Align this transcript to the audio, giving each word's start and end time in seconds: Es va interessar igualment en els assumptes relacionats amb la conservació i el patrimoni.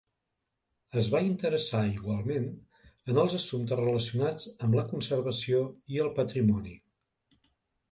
Es 1.01 1.09
va 1.15 1.19
interessar 1.25 1.81
igualment 1.89 2.47
en 3.13 3.21
els 3.25 3.37
assumptes 3.41 3.81
relacionats 3.83 4.49
amb 4.55 4.81
la 4.81 4.89
conservació 4.95 5.63
i 5.99 6.03
el 6.07 6.13
patrimoni. 6.19 6.77